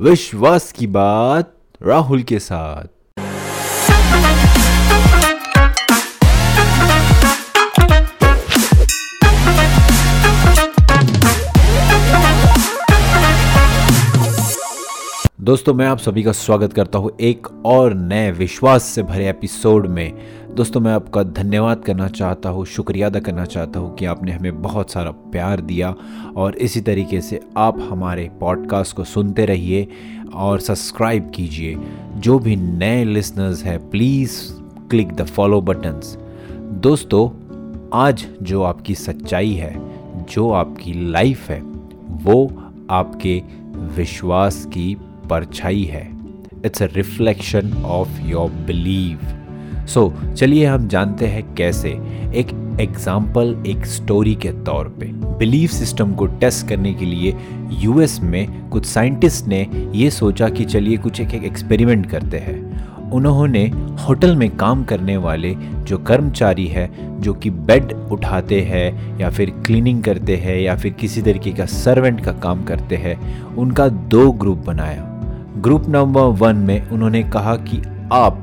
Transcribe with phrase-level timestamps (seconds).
[0.00, 2.97] विश्वास की बात राहुल के साथ।
[15.48, 19.86] दोस्तों, मैं आप सभी का स्वागत करता हूँ एक और नए विश्वास से भरे एपिसोड
[19.86, 20.12] में।
[20.54, 24.62] दोस्तों, मैं आपका धन्यवाद करना चाहता हूँ, शुक्रिया अदा करना चाहता हूँ कि आपने हमें
[24.62, 25.94] बहुत सारा प्यार दिया।
[26.36, 29.88] और इसी तरीके से आप हमारे पॉडकास्ट को सुनते रहिए
[30.34, 31.76] और सब्सक्राइब कीजिए।
[32.16, 34.52] जो भी नए लिसनर्स हैं please
[34.90, 36.18] click the follow buttons
[36.60, 37.28] दोस्तों,
[37.94, 39.74] आज जो आपकी सच्चाई है,
[40.24, 41.60] जो आपकी लाइफ है,
[42.08, 42.52] वो
[42.90, 43.42] आपके
[43.76, 44.96] विश्वास की
[45.30, 46.06] परछाई है।
[46.64, 49.18] It's a reflection of your believe
[49.86, 51.90] so चलिए हम जानते हैं कैसे।
[52.34, 52.48] एक
[52.80, 55.06] एग्ज़ाम्पल एक स्टोरी के तौर पे।
[55.38, 57.34] बिलीफ सिस्टम को टेस्ट करने के लिए
[57.70, 63.10] यूएस में कुछ साइंटिस्ट ने ये सोचा कि चलिए कुछ एक एक एक्सपेरिमेंट करते हैं।
[63.10, 63.66] उन्होंने
[64.08, 69.50] होटल में काम करने वाले जो कर्मचारी है, जो कि बेड उठाते हैं, या फिर
[69.50, 74.32] क्लीनिंग करते हैं, या फिर किसी तरीके का सर्वेंट का काम करते हैं, उनका दो
[74.32, 75.17] ग्रुप बनाया।
[75.58, 78.42] ग्रुप नंबर वन में उन्होंने कहा कि आप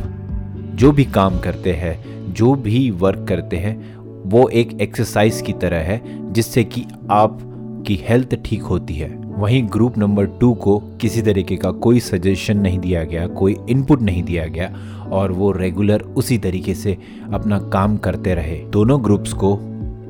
[0.76, 3.96] जो भी काम करते हैं, जो भी वर्क करते हैं,
[4.30, 6.02] वो एक एक्सरसाइज की तरह है,
[6.34, 11.72] जिससे कि आपकी हेल्थ ठीक होती है। वहीं ग्रुप नंबर टू को किसी तरीके का
[11.72, 14.76] कोई सजेशन नहीं दिया गया, कोई इनपुट नहीं दिया गया,
[15.12, 16.98] और वो रेगुलर उसी तरीके से
[17.34, 19.60] अपना काम करते रहे। दोनों ग्रुप्स को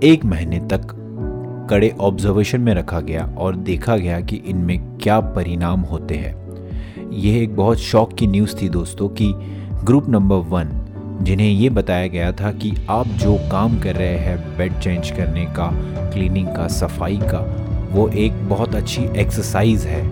[0.03, 0.81] एक महीने तक
[1.69, 6.44] कड़े ऑब्जर्वेशन में रखा गया और देखा गया कि इनमें क्या परिणाम होते हैं।
[7.13, 9.33] यह एक बहुत शौक की न्यूज़ थी दोस्तों कि
[9.83, 10.81] ग्रुप नंबर वन
[11.21, 15.45] जिन्हें ये बताया गया था कि आप जो काम कर रहे हैं बेड चेंज करने
[15.45, 15.71] का
[16.13, 17.55] क्लीनिंग का, सफ़ाई का,
[17.91, 20.09] वो एक बहुत अच्छी एक्सरसाइज है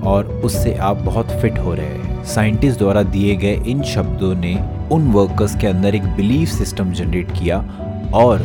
[0.00, 4.54] और उससे आप बहुत फिट हो रहे हैं। साइंटिस्ट द्वारा दिए गए इन शब्दों ने
[4.92, 7.58] उन वर्कर्स के अंदर एक बिलीफ सिस्टम जनरेट किया
[8.14, 8.42] और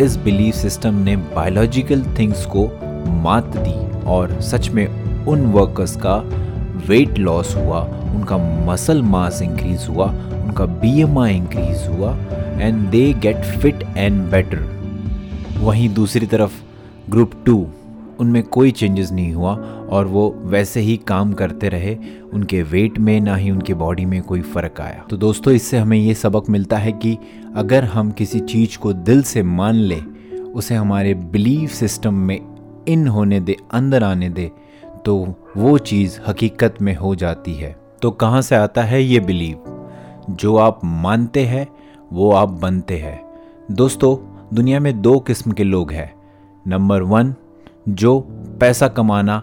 [0.00, 2.66] इस बिलीफ सिस्टम ने बायोलॉजिकल थिंग्स को
[3.12, 4.86] मात दी और सच में
[5.26, 6.30] उन वर्कर्स का
[6.88, 7.80] वेट लॉस हुआ,
[8.14, 10.06] उनका मसल मास इंक्रीज हुआ,
[10.42, 12.16] उनका बी एम आई इंक्रीज हुआ
[12.60, 14.68] and they get fit and better
[15.58, 16.62] वहीं दूसरी तरफ़
[17.10, 17.66] ग्रुप टू
[18.20, 19.54] उनमें कोई चेंजेस नहीं हुआ,
[19.90, 21.96] और वो वैसे ही काम करते रहे,
[22.32, 25.96] उनके वेट में ना ही उनके बॉडी में कोई फ़र्क आया। तो दोस्तों, इससे हमें
[25.98, 27.16] ये सबक मिलता है कि
[27.56, 30.00] अगर हम किसी चीज़ को दिल से मान ले,
[30.54, 32.38] उसे हमारे बिलीव सिस्टम में
[32.88, 34.50] इन होने दे, अंदर आने दे
[35.04, 39.58] तो वो चीज़ हकीकत में हो जाती है। तो कहाँ से आता है ये बिलीव?
[40.30, 41.68] जो आप मानते हैं,
[42.12, 43.24] वो आप बनते हैं।
[43.70, 46.14] दोस्तों, दुनिया में दो किस्म के लोग हैं।
[46.68, 47.34] नंबर वन,
[47.88, 48.20] जो
[48.60, 49.42] पैसा कमाना,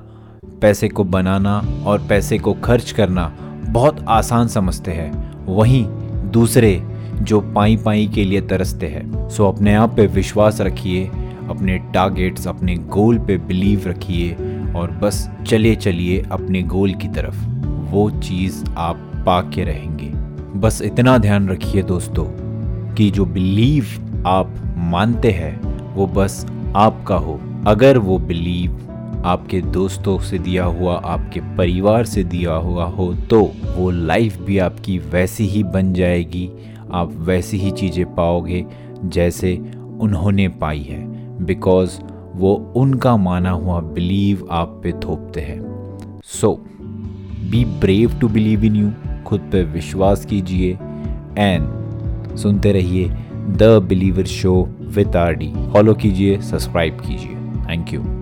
[0.62, 3.38] पैसे को बनाना और पैसे को खर्च करना
[3.70, 5.86] बहुत आसान समझते हैं। वहीं
[6.32, 6.84] दूसरे,
[7.22, 11.12] जो पाई पाई के लिए तरसते हैं। सो अपने आप पे विश्वास रखिए,
[11.50, 14.36] अपने टारगेट्स अपने गोल पे बिलीव रखिए
[14.74, 17.46] और बस चले चलिए अपने गोल की तरफ़।
[17.92, 18.96] वो चीज़ आप
[19.26, 20.10] पा के रहेंगे।
[20.60, 22.26] बस इतना ध्यान रखिए दोस्तों
[22.96, 23.86] कि जो बिलीव
[24.28, 25.60] आप मानते हैं,
[25.94, 26.46] वो बस
[26.76, 28.84] आपका हो। अगर वो बिलीव
[29.26, 33.42] आपके दोस्तों से दिया हुआ, आपके परिवार से दिया हुआ हो तो
[33.76, 36.50] वो लाइफ भी आपकी वैसी ही बन जाएगी।
[36.92, 38.66] आप वैसी ही चीज़ें पाओगे
[39.06, 39.56] जैसे
[40.00, 41.06] उन्होंने पाई है।
[41.46, 42.00] बिकॉज़
[42.38, 45.60] वो उनका माना हुआ बिलीव आप पे थोपते हैं।
[46.24, 46.54] So
[47.52, 48.92] be brave to believe in you
[49.26, 50.78] खुद पे विश्वास कीजिए।
[51.38, 53.10] एंड सुनते रहिए
[53.58, 54.62] the believer show
[54.96, 57.36] with R D follow कीजिए सब्सक्राइब कीजिए।
[57.70, 58.17] Thank you